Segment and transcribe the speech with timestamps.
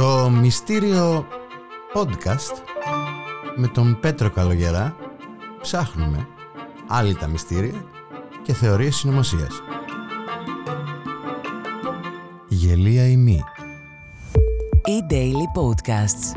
[0.00, 1.26] Το μυστήριο
[1.94, 2.62] podcast
[3.56, 4.96] με τον Πέτρο Καλογερά
[5.60, 6.26] ψάχνουμε
[6.88, 7.84] άλλη τα μυστήρια
[8.42, 9.62] και θεωρίες συνωμοσίας.
[12.48, 13.42] Γελία ημί.
[14.86, 16.32] E-Daily Podcasts.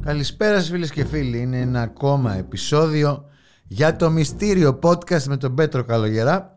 [0.00, 1.38] Καλησπέρα σας φίλες και φίλοι.
[1.38, 3.24] Είναι ένα ακόμα επεισόδιο
[3.64, 6.51] για το μυστήριο podcast με τον Πέτρο Καλογερά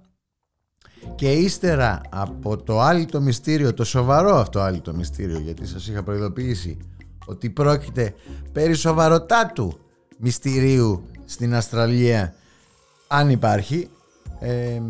[1.16, 5.88] και ύστερα από το άλλο το μυστήριο, το σοβαρό αυτό άλλο το μυστήριο γιατί σας
[5.88, 6.78] είχα προειδοποιήσει
[7.26, 8.14] ότι πρόκειται
[8.52, 9.80] περί σοβαροτάτου
[10.18, 12.34] μυστηρίου στην Αυστραλία
[13.08, 13.90] αν υπάρχει
[14.40, 14.82] ε,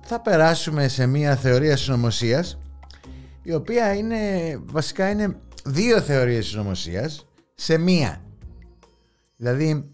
[0.00, 2.58] θα περάσουμε σε μια θεωρία συνωμοσίας
[3.42, 4.18] η οποία είναι
[4.64, 8.22] βασικά είναι δύο θεωρίες συνωμοσίας σε μία.
[9.36, 9.90] Δηλαδή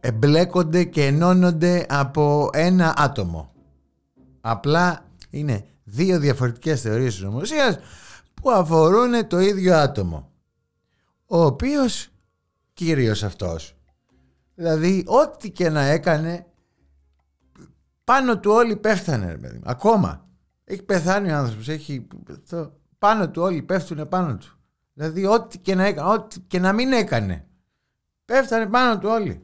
[0.00, 3.50] εμπλέκονται και ενώνονται από ένα άτομο.
[4.40, 7.78] Απλά είναι δύο διαφορετικές θεωρίες της νομοσίας
[8.34, 10.30] που αφορούν το ίδιο άτομο.
[11.26, 12.08] Ο οποίος
[12.72, 13.76] κύριος αυτός.
[14.54, 16.46] Δηλαδή ό,τι και να έκανε
[18.04, 19.38] πάνω του όλοι πέφτανε.
[19.40, 20.28] Ρε, Ακόμα.
[20.64, 21.68] Έχει πεθάνει ο άνθρωπος.
[21.68, 22.06] Έχει,
[22.98, 24.58] πάνω του όλοι πέφτουν πάνω του.
[24.92, 27.46] Δηλαδή ό,τι και να έκανε, ό,τι και να μην έκανε.
[28.24, 29.40] Πέφτανε πάνω του όλοι.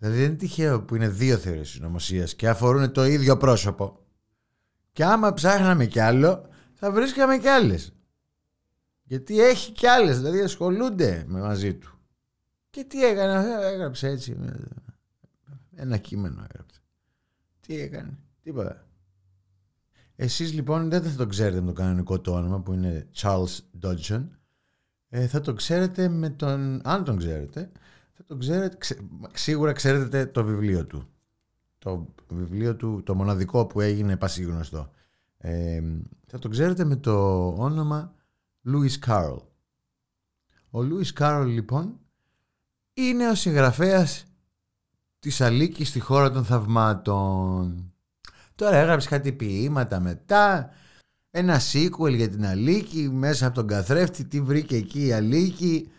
[0.00, 4.06] Δηλαδή δεν είναι τυχαίο που είναι δύο θεωρίες συνωμοσίας και αφορούν το ίδιο πρόσωπο.
[4.92, 7.92] Και άμα ψάχναμε κι άλλο, θα βρίσκαμε κι άλλες.
[9.02, 11.98] Γιατί έχει κι άλλες, δηλαδή ασχολούνται με μαζί του.
[12.70, 14.36] Και τι έκανε, έγραψε έτσι.
[15.74, 16.80] Ένα κείμενο έγραψε.
[17.60, 18.86] Τι έκανε, τίποτα.
[20.16, 24.26] Εσείς λοιπόν δεν θα το ξέρετε με το κανονικό του όνομα που είναι Charles Dodson.
[25.08, 27.70] Ε, θα το ξέρετε με τον, αν τον ξέρετε,
[28.26, 28.76] το ξέρετε,
[29.32, 31.08] σίγουρα ξέρετε το βιβλίο του.
[31.78, 34.90] Το βιβλίο του, το μοναδικό που έγινε πασίγνωστο.
[35.38, 35.82] Ε,
[36.26, 38.14] θα το ξέρετε με το όνομα
[38.66, 39.42] Louis Carroll.
[40.70, 41.98] Ο Louis Carroll λοιπόν
[42.92, 44.24] είναι ο συγγραφέας
[45.18, 47.92] της Αλίκης στη χώρα των θαυμάτων.
[48.54, 50.70] Τώρα έγραψε κάτι ποίηματα μετά,
[51.30, 55.90] ένα sequel για την Αλίκη, μέσα από τον καθρέφτη, τι βρήκε εκεί η Αλίκη,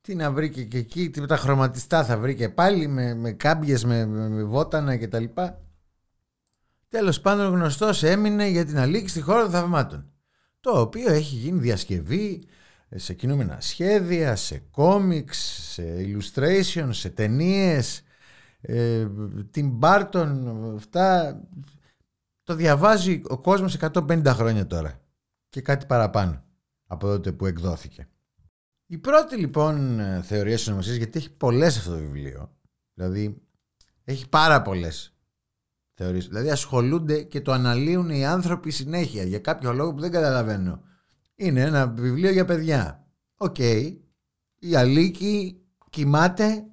[0.00, 3.84] τι να βρει και εκεί, τι τα χρωματιστά θα βρει και πάλι με, με κάμπιες,
[3.84, 5.24] με, με, βότανα κτλ.
[6.88, 10.12] Τέλος πάντων γνωστός έμεινε για την αλήκη στη χώρα των θαυμάτων.
[10.60, 12.44] Το οποίο έχει γίνει διασκευή
[12.94, 15.38] σε κινούμενα σχέδια, σε κόμιξ,
[15.72, 18.02] σε illustration, σε ταινίες.
[18.60, 19.06] Ε,
[19.50, 21.40] την Μπάρτον, αυτά
[22.42, 25.00] το διαβάζει ο κόσμος 150 χρόνια τώρα
[25.48, 26.44] και κάτι παραπάνω
[26.86, 28.08] από τότε που εκδόθηκε.
[28.92, 32.56] Η πρώτη λοιπόν θεωρία συνωμοσία, γιατί έχει πολλές αυτό το βιβλίο,
[32.94, 33.42] δηλαδή
[34.04, 35.14] έχει πάρα πολλές
[35.94, 36.28] θεωρίες.
[36.28, 40.82] Δηλαδή ασχολούνται και το αναλύουν οι άνθρωποι συνέχεια για κάποιο λόγο που δεν καταλαβαίνω.
[41.34, 43.06] Είναι ένα βιβλίο για παιδιά.
[43.36, 43.58] Οκ.
[44.58, 46.66] Η Αλίκη κοιμάται,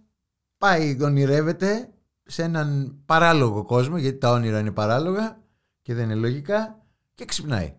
[0.57, 5.41] πάει, ονειρεύεται σε έναν παράλογο κόσμο, γιατί τα όνειρα είναι παράλογα
[5.81, 6.85] και δεν είναι λογικά,
[7.16, 7.75] και ξυπνάει.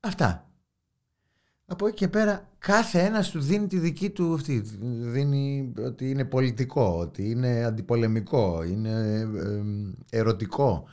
[0.00, 0.43] Αυτά.
[1.66, 4.62] Από εκεί και πέρα κάθε ένας του δίνει τη δική του αυτή.
[4.84, 9.26] Δίνει ότι είναι πολιτικό, ότι είναι αντιπολεμικό, είναι
[10.10, 10.88] ερωτικό.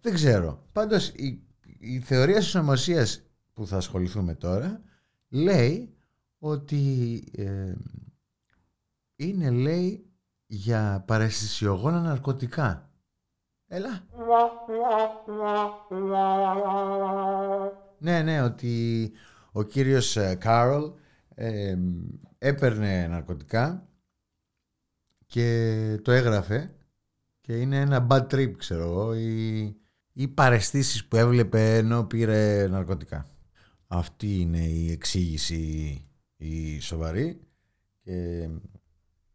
[0.00, 0.62] Δεν ξέρω.
[0.72, 1.42] Πάντως η,
[1.78, 3.22] η θεωρία της νομοσίας
[3.52, 4.80] που θα ασχοληθούμε τώρα
[5.28, 5.94] λέει
[6.38, 7.24] ότι
[9.16, 10.04] είναι λέει
[10.46, 12.90] για παραισθησιογόνα ναρκωτικά.
[13.66, 14.04] Έλα.
[17.98, 19.12] ναι, ναι, ότι
[19.52, 20.92] ο κύριος ε, Κάρολ
[21.34, 21.76] ε,
[22.38, 23.88] έπαιρνε ναρκωτικά
[25.26, 26.74] και το έγραφε
[27.40, 29.76] και είναι ένα bad trip ξέρω εγώ ή,
[30.12, 33.26] ή παρεστήσεις που έβλεπε ενώ πήρε ναρκωτικά.
[33.86, 36.04] Αυτή είναι η εξήγηση
[36.36, 37.40] η σοβαρή
[38.00, 38.48] και,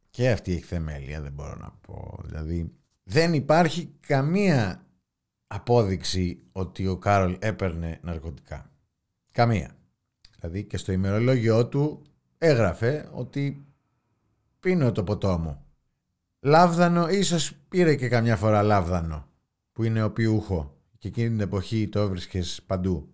[0.09, 2.19] και αυτή έχει θεμέλια δεν μπορώ να πω.
[2.23, 2.73] Δηλαδή
[3.03, 4.85] δεν υπάρχει καμία
[5.47, 8.71] απόδειξη ότι ο Κάρολ έπαιρνε ναρκωτικά.
[9.31, 9.75] Καμία.
[10.39, 12.01] Δηλαδή και στο ημερολόγιο του
[12.37, 13.65] έγραφε ότι
[14.59, 15.65] πίνω το ποτό μου.
[16.39, 19.27] Λάβδανο, ίσως πήρε και καμιά φορά λάβδανο
[19.71, 23.13] που είναι ο πιούχο και εκείνη την εποχή το έβρισκες παντού.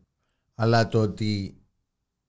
[0.56, 1.62] Αλλά το ότι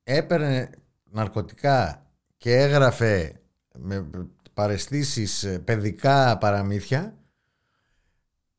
[0.03, 0.71] έπαιρνε
[1.11, 2.07] ναρκωτικά
[2.37, 3.41] και έγραφε
[3.79, 4.11] με
[4.55, 7.17] παρεστήσεις παιδικά παραμύθια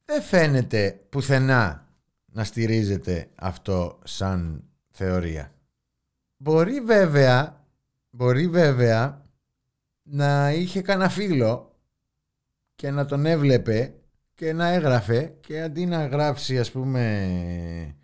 [0.06, 1.88] δεν φαίνεται πουθενά
[2.26, 5.54] να στηρίζεται αυτό σαν θεωρία.
[6.44, 7.66] Μπορεί βέβαια,
[8.10, 9.26] μπορεί βέβαια
[10.04, 11.80] να είχε κανένα φίλο
[12.76, 13.96] και να τον έβλεπε
[14.34, 17.96] και να έγραφε και αντί να γράψει ας πούμε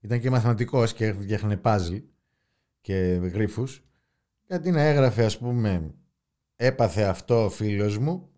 [0.00, 2.02] ήταν και μαθηματικός και φτιάχνε puzzle
[2.80, 2.94] και
[3.32, 3.84] γρίφους
[4.42, 5.94] και αντί να έγραφε ας πούμε
[6.56, 8.30] έπαθε αυτό ο φίλος μου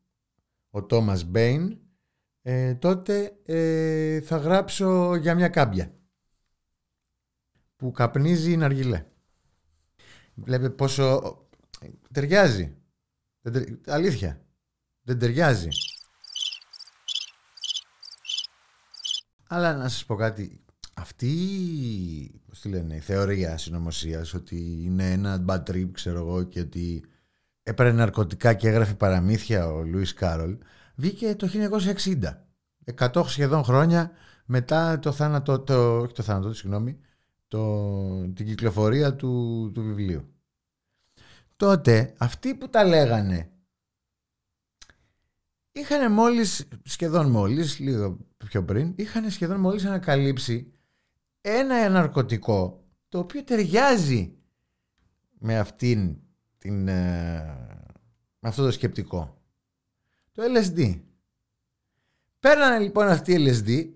[0.70, 1.78] ο Τόμας Μπέιν
[2.42, 5.92] ε, τότε ε, θα γράψω για μια κάμπια
[7.76, 9.04] που καπνίζει η Ναργιλέ.
[10.44, 11.37] Βλέπετε πόσο
[12.12, 12.76] ταιριάζει.
[13.87, 14.40] Αλήθεια.
[15.02, 15.69] Δεν ταιριάζει.
[19.49, 20.61] Αλλά να σας πω κάτι.
[20.94, 21.31] Αυτή
[22.49, 27.05] πώς τη λένε, η θεωρία συνωμοσίας ότι είναι ένα bad trip, ξέρω εγώ, και ότι
[27.62, 30.58] έπαιρνε ναρκωτικά και έγραφε παραμύθια ο Λούις Κάρολ,
[30.94, 32.44] βγήκε το 1960.
[32.99, 34.11] 100 σχεδόν χρόνια
[34.44, 36.99] μετά το θάνατο, το, όχι το θάνατο, συγγνώμη,
[37.48, 40.32] το, την κυκλοφορία του, του βιβλίου.
[41.56, 43.50] Τότε αυτοί που τα λέγανε
[45.72, 48.18] είχαν μόλις, σχεδόν μόλις, λίγο
[48.48, 50.72] πιο πριν, είχαν σχεδόν μόλις ανακαλύψει
[51.40, 54.32] ένα ναρκωτικό το οποίο ταιριάζει
[55.38, 56.16] με αυτήν
[56.58, 57.42] την, ε,
[58.38, 59.42] με αυτό το σκεπτικό.
[60.32, 61.00] Το LSD.
[62.40, 63.88] Παίρνανε λοιπόν αυτοί οι LSD,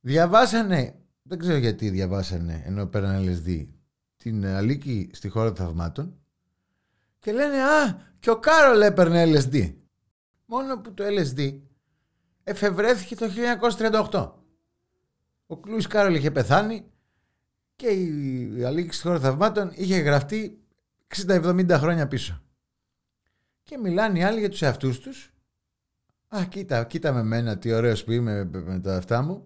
[0.00, 0.99] διαβάσανε
[1.30, 3.66] δεν ξέρω γιατί διαβάσανε ενώ παίρναν LSD
[4.16, 6.18] την Αλίκη στη χώρα των θαυμάτων
[7.18, 9.74] και λένε «Α, και ο Κάρολ έπαιρνε LSD».
[10.44, 11.60] Μόνο που το LSD
[12.44, 13.26] εφευρέθηκε το
[14.10, 14.32] 1938.
[15.46, 16.84] Ο Λούις Κάρολ είχε πεθάνει
[17.76, 20.60] και η Αλίκη στη χώρα των θαυμάτων είχε γραφτεί
[21.26, 22.42] 60-70 χρόνια πίσω.
[23.62, 25.32] Και μιλάνε οι άλλοι για τους εαυτούς τους.
[26.28, 29.44] Α, κοίτα, κοίτα με μένα τι ωραίος που είμαι με τα αυτά μου.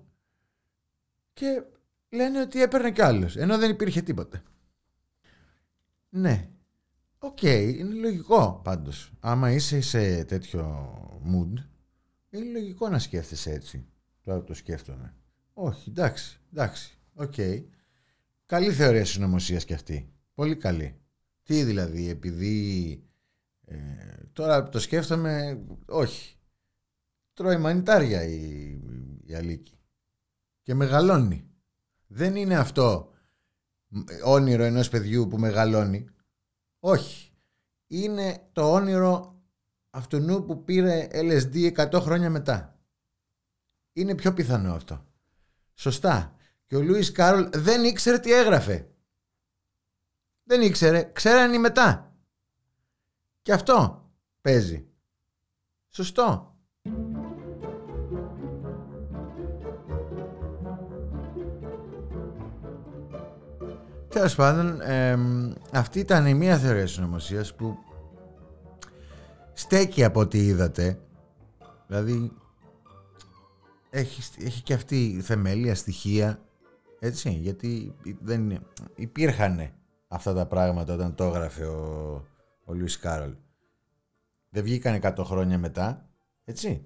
[1.32, 1.62] Και
[2.14, 4.42] λένε ότι έπαιρνε κι άλλος, ενώ δεν υπήρχε τίποτα.
[6.08, 6.48] Ναι.
[7.18, 9.12] Οκ, είναι λογικό πάντως.
[9.20, 10.92] Άμα είσαι σε τέτοιο
[11.24, 11.62] mood,
[12.30, 13.86] είναι λογικό να σκέφτεσαι έτσι.
[14.22, 15.14] Τώρα το σκέφτομαι.
[15.52, 17.34] Όχι, εντάξει, εντάξει, οκ.
[18.46, 20.12] Καλή θεωρία συνωμοσίας κι αυτή.
[20.34, 20.96] Πολύ καλή.
[21.42, 23.02] Τι δηλαδή, επειδή
[23.64, 23.76] ε,
[24.32, 26.36] τώρα το σκέφτομαι, όχι.
[27.32, 28.78] Τρώει μανιτάρια η,
[29.26, 29.78] η Αλίκη.
[30.62, 31.48] Και μεγαλώνει.
[32.16, 33.12] Δεν είναι αυτό
[34.24, 36.08] όνειρο ενός παιδιού που μεγαλώνει.
[36.78, 37.32] Όχι.
[37.86, 39.42] Είναι το όνειρο
[39.90, 42.78] αυτού που πήρε LSD 100 χρόνια μετά.
[43.92, 45.06] Είναι πιο πιθανό αυτό.
[45.74, 46.36] Σωστά.
[46.66, 48.90] Και ο Λούις Κάρολ δεν ήξερε τι έγραφε.
[50.42, 51.10] Δεν ήξερε.
[51.12, 52.16] Ξέρανε μετά.
[53.42, 54.08] Και αυτό
[54.40, 54.88] παίζει.
[55.88, 56.53] Σωστό.
[64.14, 64.80] Τέλος πάντων,
[65.72, 67.78] αυτή ήταν η μία θεωρία συνωμοσία που
[69.52, 70.98] στέκει από ό,τι είδατε.
[71.86, 72.32] Δηλαδή,
[73.90, 76.40] έχει, έχει και αυτή θεμέλια στοιχεία.
[76.98, 79.70] Έτσι, γιατί δεν υπήρχαν
[80.08, 82.12] αυτά τα πράγματα όταν το έγραφε ο,
[82.64, 83.34] ο Λουίς Κάρολ.
[84.50, 86.08] Δεν βγήκαν 100 χρόνια μετά,
[86.44, 86.84] έτσι.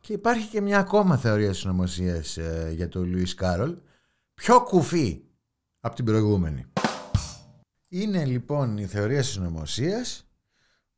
[0.00, 3.76] Και υπάρχει και μια ακόμα θεωρία συνωμοσία ε, για τον Λουίς Κάρολ,
[4.34, 5.24] πιο κουφή
[5.80, 6.66] από την προηγούμενη.
[7.88, 10.04] Είναι λοιπόν η θεωρία συνωμοσία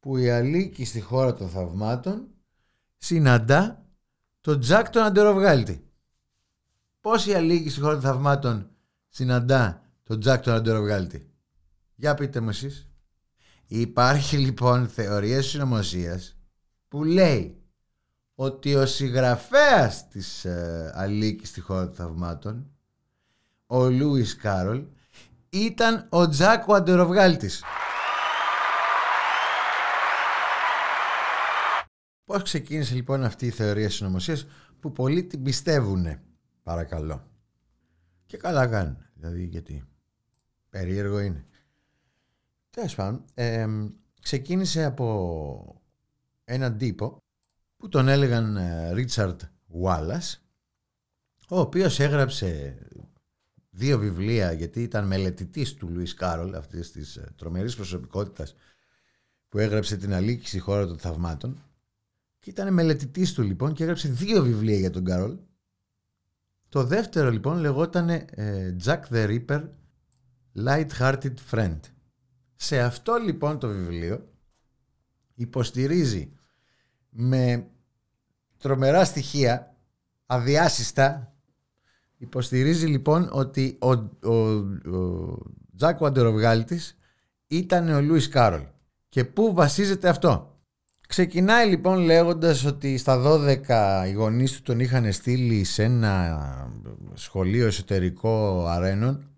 [0.00, 2.28] που η Αλίκη στη χώρα των θαυμάτων
[2.96, 3.86] συναντά
[4.40, 5.86] τον Τζακ τον Αντεροβγάλτη.
[7.00, 8.70] Πώς η Αλίκη στη χώρα των θαυμάτων
[9.08, 11.30] συναντά τον Τζακ τον Αντεροβγάλτη;
[11.94, 12.88] Για πείτε μου εσείς.
[13.66, 16.20] Υπάρχει λοιπόν θεωρία συνωμοσία
[16.88, 17.62] που λέει
[18.34, 22.71] ότι ο συγγραφέας της ε, Αλίκης στη χώρα των θαυμάτων
[23.72, 24.86] ο Λούις Κάρολ
[25.48, 27.64] ήταν ο Τζάκο Αντεροβγάλτης.
[32.24, 34.46] Πώς ξεκίνησε λοιπόν αυτή η θεωρία συνωμοσίας
[34.80, 36.18] που πολλοί την πιστεύουν,
[36.62, 37.26] παρακαλώ;
[38.26, 39.84] Και καλά κάνουν, δηλαδή γιατί
[40.68, 41.46] περίεργο είναι.
[42.70, 43.24] Τέλος πάντων,
[44.20, 45.82] ξεκίνησε από
[46.44, 47.16] έναν τύπο
[47.76, 48.58] που τον έλεγαν
[48.92, 50.42] Ρίτσαρντ Γουάλας
[51.48, 52.78] ο οποίος έγραψε
[53.74, 58.54] δύο βιβλία γιατί ήταν μελετητής του Λουίς Κάρολ αυτής της ε, τρομερής προσωπικότητας
[59.48, 61.62] που έγραψε την Αλίκη στη χώρα των θαυμάτων.
[62.38, 65.36] Και ήταν μελετητής του λοιπόν και έγραψε δύο βιβλία για τον Κάρολ.
[66.68, 69.68] Το δεύτερο λοιπόν λεγόταν ε, Jack the Ripper
[70.64, 71.78] Light-Hearted Friend.
[72.54, 74.28] Σε αυτό λοιπόν το βιβλίο
[75.34, 76.32] υποστηρίζει
[77.10, 77.66] με
[78.58, 79.76] τρομερά στοιχεία
[80.26, 81.34] αδιάσυστα
[82.22, 83.90] Υποστηρίζει λοιπόν ότι ο,
[84.28, 84.34] ο,
[84.96, 85.38] ο
[85.76, 86.98] Τζάκο Αντεροβγάλτης
[87.46, 88.62] ήταν ο Λούις Κάρολ.
[89.08, 90.60] Και πού βασίζεται αυτό;
[91.08, 96.70] Ξεκινάει λοιπόν λέγοντας ότι στα 12 οι γονείς του τον είχαν στείλει σε ένα
[97.14, 99.30] σχολείο εσωτερικό αρένων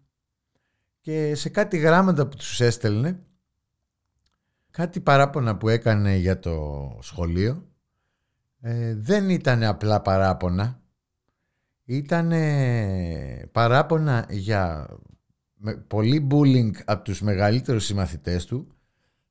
[1.00, 3.18] και σε κάτι γράμματα που τους έστελνε
[4.70, 7.66] κάτι παράπονα που έκανε για το σχολείο
[8.60, 10.82] ε, δεν ήταν απλά παράπονα
[11.84, 12.32] ήταν
[13.52, 14.88] παράπονα για
[15.86, 18.74] πολύ bullying από τους μεγαλύτερους συμμαθητές του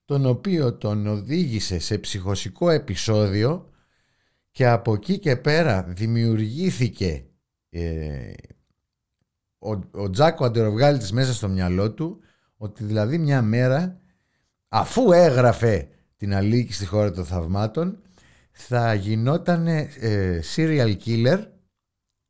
[0.05, 3.69] τον οποίο τον οδήγησε σε ψυχοσικό επεισόδιο
[4.51, 7.25] και από εκεί και πέρα δημιουργήθηκε
[7.69, 8.33] ε,
[9.57, 12.19] ο, ο Τζάκο Αντεροβγάλητης μέσα στο μυαλό του
[12.57, 14.01] ότι δηλαδή μια μέρα
[14.67, 18.01] αφού έγραφε την αλήκη στη χώρα των θαυμάτων
[18.51, 21.47] θα γινόταν ε, serial killer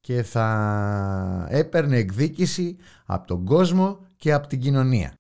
[0.04, 5.14] και θα έπαιρνε εκδίκηση από τον κόσμο και από την κοινωνία.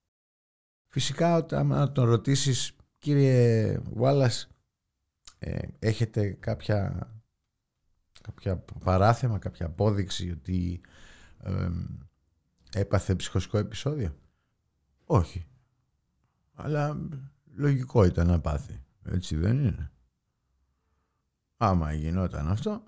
[0.87, 4.49] Φυσικά όταν τον ρωτήσεις κύριε Βάλλας
[5.39, 7.09] ε, έχετε κάποια,
[8.21, 10.81] κάποια παράθεμα, κάποια απόδειξη ότι
[12.73, 14.15] έπαθε ψυχοσικό επεισόδιο;
[15.05, 15.45] Όχι.
[16.53, 17.09] Αλλά
[17.55, 18.83] λογικό ήταν να πάθει.
[19.05, 19.91] Έτσι δεν είναι.
[21.57, 22.83] Άμα γινόταν αυτό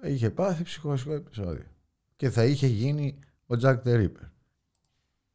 [0.00, 1.66] θα είχε πάθει ψυχοσικό επεισόδιο.
[2.16, 4.22] Και θα είχε γίνει ο Τζακ Τερίπερ.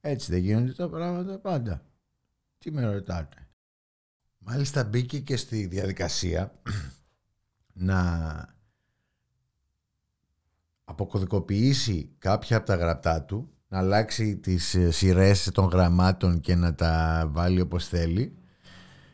[0.01, 1.85] Έτσι δεν γίνονται τα πράγματα πάντα.
[2.57, 3.47] Τι με ρωτάτε.
[4.37, 6.61] Μάλιστα μπήκε και στη διαδικασία
[7.73, 7.99] να
[10.83, 16.75] αποκωδικοποιήσει κάποια από τα γραπτά του, να αλλάξει τις ε, σειρές των γραμμάτων και να
[16.75, 18.37] τα βάλει όπως θέλει,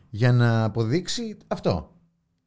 [0.10, 1.95] για να αποδείξει αυτό.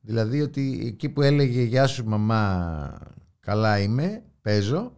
[0.08, 2.98] Δηλαδή ότι εκεί που έλεγε «Γεια σου μαμά,
[3.40, 4.92] καλά είμαι, παίζω»,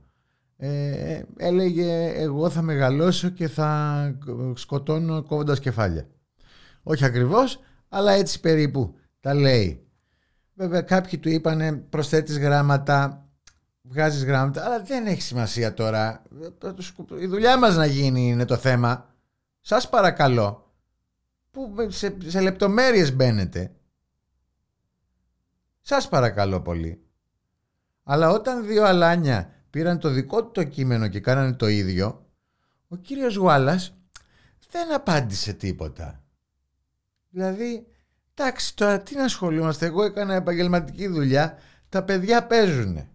[0.57, 4.14] ε, έλεγε εγώ θα μεγαλώσω και θα
[4.55, 6.07] σκοτώνω κόβοντας κεφάλια.
[6.83, 9.87] Όχι ακριβώς, αλλά έτσι περίπου τα λέει.
[10.55, 13.29] Βέβαια κάποιοι του είπανε προσθέτεις γράμματα,
[13.83, 16.23] βγάζεις γράμματα, αλλά δεν έχει σημασία τώρα.
[17.21, 19.14] Η δουλειά μας να γίνει είναι το θέμα.
[19.61, 20.73] Σας παρακαλώ,
[21.50, 23.75] που σε, σε λεπτομέρειες μπαίνετε.
[25.81, 27.05] Σας παρακαλώ πολύ.
[28.03, 32.27] Αλλά όταν δύο αλάνια πήραν το δικό του το κείμενο και κάνανε το ίδιο,
[32.89, 33.93] ο κύριος Γουάλλας
[34.71, 36.23] δεν απάντησε τίποτα.
[37.31, 37.87] Δηλαδή,
[38.35, 41.59] εντάξει τώρα τι να ασχολούμαστε, εγώ έκανα επαγγελματική δουλειά,
[41.89, 43.11] τα παιδιά παίζουνε.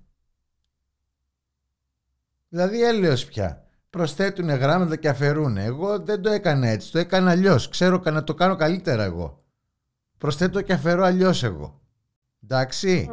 [2.50, 3.68] Δηλαδή έλεος πια.
[3.90, 5.58] Προσθέτουν γράμματα και αφαιρούν.
[5.58, 7.70] Εγώ δεν το έκανα έτσι, το έκανα αλλιώς.
[7.70, 9.44] Ξέρω να το κάνω καλύτερα εγώ.
[10.18, 11.82] Προσθέτω και αφαιρώ αλλιώς εγώ.
[12.46, 13.10] Εντάξει.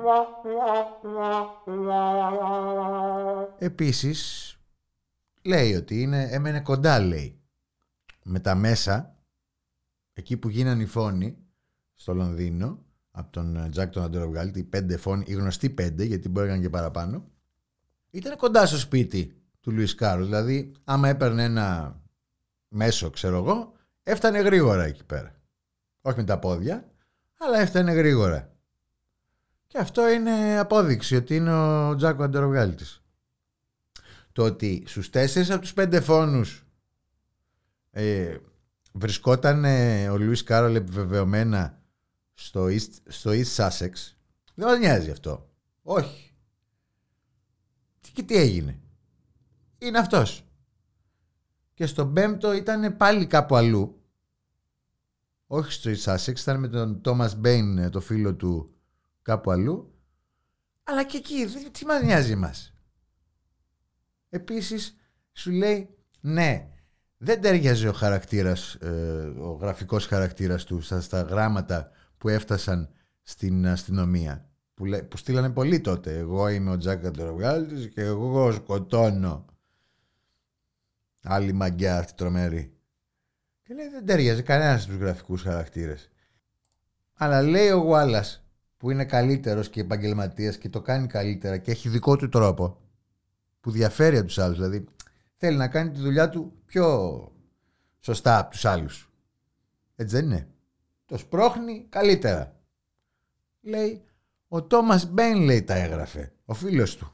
[3.59, 4.57] Επίσης
[5.43, 7.41] λέει ότι είναι, έμενε κοντά λέει
[8.23, 9.17] με τα μέσα
[10.13, 11.39] εκεί που γίνανε οι φόνοι
[11.95, 16.49] στο Λονδίνο από τον Τζακ τον Αντροβγάλτη, οι πέντε φόνοι, οι γνωστοί πέντε γιατί μπορεί
[16.49, 17.31] να και παραπάνω.
[18.11, 22.01] Ήταν κοντά στο σπίτι του Λουίς Κάρους δηλαδή άμα έπαιρνε ένα
[22.69, 23.73] μέσο ξέρω εγώ
[24.03, 25.35] έφτανε γρήγορα εκεί πέρα.
[26.01, 26.91] Όχι με τα πόδια
[27.39, 28.52] αλλά έφτανε γρήγορα
[29.73, 33.03] και αυτό είναι απόδειξη ότι είναι ο Τζάκο Αντεροβγάλτης.
[34.33, 36.67] Το ότι στους τέσσερις από τους πέντε φόνους
[37.91, 38.37] ε,
[38.93, 41.83] βρισκόταν ε, ο Λουίς Κάρολ επιβεβαιωμένα
[42.35, 43.91] στο East, στο East Sussex
[44.55, 45.51] δεν μας νοιάζει αυτό.
[45.83, 46.35] Όχι.
[48.13, 48.81] Και τι έγινε.
[49.79, 50.45] Είναι αυτός.
[51.75, 54.03] Και στον πέμπτο ήταν πάλι κάπου αλλού.
[55.47, 58.73] Όχι στο East Sussex, ήταν με τον Τόμας Μπέιν, το φίλο του
[59.23, 59.95] κάπου αλλού.
[60.83, 62.75] Αλλά και εκεί, τι μας νοιάζει μας.
[64.29, 64.97] Επίσης,
[65.33, 66.69] σου λέει, ναι,
[67.17, 68.89] δεν τέριαζε ο χαρακτήρας, ε,
[69.39, 72.91] ο γραφικός χαρακτήρας του στα, στα γράμματα που έφτασαν
[73.23, 74.47] στην αστυνομία.
[74.75, 76.19] Που, που στείλανε πολύ τότε.
[76.19, 79.45] Εγώ είμαι ο Τζάκα Τεροβγάλτης και εγώ σκοτώνω.
[81.23, 82.77] Άλλη μαγκιά αυτή τρομερή.
[83.63, 86.11] Και λέει δεν ταιριάζει κανένας στους γραφικούς χαρακτήρες.
[87.13, 88.42] Αλλά λέει ο Γουάλλας
[88.83, 92.81] που είναι καλύτερος και επαγγελματίας και το κάνει καλύτερα και έχει δικό του τρόπο
[93.61, 94.57] που διαφέρει από τους άλλους.
[94.57, 94.85] Δηλαδή
[95.37, 96.87] θέλει να κάνει τη δουλειά του πιο
[98.01, 99.11] σωστά από τους άλλους.
[99.97, 100.49] Έτσι δεν είναι.
[101.05, 102.61] Το σπρώχνει καλύτερα.
[103.61, 104.05] Λέει,
[104.49, 107.13] ο Τόμας Μπέιν λέει τα έγραφε, ο φίλος του.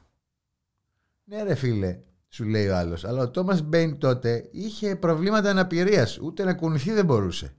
[1.23, 6.17] Ναι ρε φίλε, σου λέει ο άλλος, αλλά ο Τόμας Μπέιν τότε είχε προβλήματα αναπηρίας,
[6.17, 7.53] ούτε να κουνηθεί δεν μπορούσε.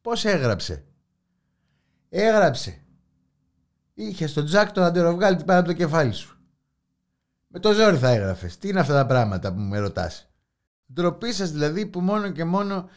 [0.00, 0.84] Πώς έγραψε.
[2.08, 2.83] Έγραψε
[3.94, 6.38] Είχες τον Τζακ τον αντεροβγάλτη πάνω από το κεφάλι σου.
[7.46, 8.58] Με το ζόρι θα έγραφες.
[8.58, 10.28] Τι είναι αυτά τα πράγματα που με ρωτάς;
[10.92, 12.88] Ντροπή σας δηλαδή που μόνο και μόνο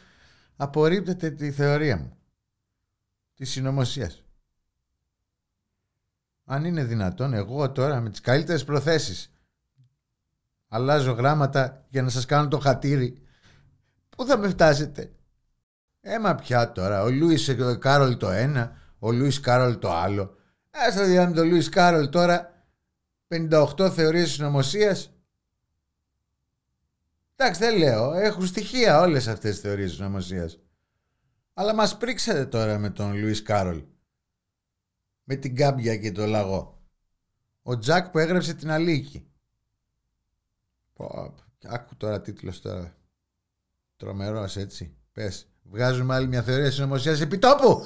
[0.56, 2.18] απορρίπτετε τη θεωρία μου.
[3.34, 4.12] Τη συνωμοσία.
[6.46, 9.32] Αν είναι δυνατόν, εγώ τώρα με τις καλύτερες προθέσεις
[10.68, 13.22] αλλάζω γράμματα για να σας κάνω το χατήρι.
[14.10, 15.12] Πού θα με φτάσετε;
[16.02, 17.02] Ε μα πια τώρα.
[17.02, 20.36] Ο Λούις Κάρολ το ένα, ο Λούις Κάρολ το άλλο.
[20.86, 22.66] Άσ' το με τον Λούις Κάρολ τώρα
[23.28, 25.12] 58 θεωρίες συνωμοσίας.
[27.36, 30.60] Εντάξει δεν λέω, έχουν στοιχεία όλες αυτές τις θεωρίες συνωμοσίας.
[31.54, 33.84] Αλλά μας πρίξατε τώρα με τον Λούις Κάρολ.
[35.24, 36.82] Με την κάμπια και το λαγό.
[37.62, 39.28] Ο Τζακ που έγραψε την Αλίκη.
[40.94, 42.98] Πω, άκου τώρα τίτλος τώρα.
[43.96, 44.98] Τρομερός έτσι.
[45.12, 47.86] Πες, βγάζουμε άλλη μια θεωρία συνωμοσίας επιτόπου.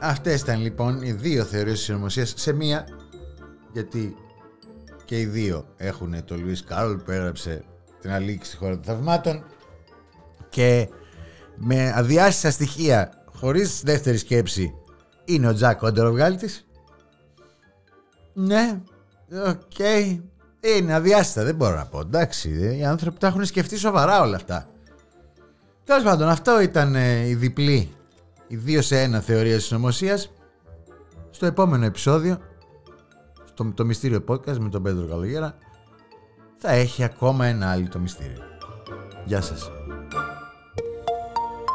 [0.00, 2.86] Αυτές ήταν λοιπόν οι δύο θεωρίες συνωμοσίας σε μία
[3.72, 4.16] γιατί
[5.04, 7.64] και οι δύο έχουν το Λουίς Κάρολ που έγραψε
[8.00, 9.44] την Αλίκη στη χώρα των θαυμάτων
[10.48, 10.88] και
[11.56, 14.74] με αδιάσειστα στοιχεία χωρίς δεύτερη σκέψη
[15.24, 16.66] είναι ο Τζακ ο αντροβγάλτης
[18.32, 18.80] ναι
[19.46, 20.20] okay.
[20.60, 24.70] είναι αδιάσειστα δεν μπορώ να πω εντάξει οι άνθρωποι τα έχουν σκεφτεί σοβαρά όλα αυτά
[25.86, 27.95] Τέλος πάντων αυτό ήταν ε, η διπλή
[28.46, 30.18] η δύο σε ένα θεωρία συνωμοσία.
[31.30, 32.38] Στο επόμενο επεισόδιο,
[33.44, 35.54] στο το μυστήριο podcast με τον Πέντρο Καλογέρα,
[36.56, 38.42] θα έχει ακόμα ένα άλλο το μυστήριο.
[39.24, 39.70] Γεια σας.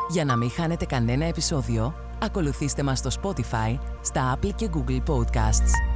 [0.10, 5.91] Για να μην χάνετε κανένα επεισόδιο, ακολουθήστε μας στο Spotify, στα Apple και Google Podcasts.